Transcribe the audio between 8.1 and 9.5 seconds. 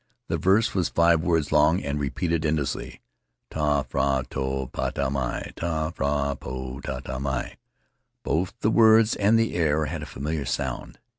Both the words and